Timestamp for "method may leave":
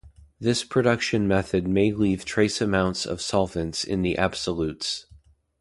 1.27-2.25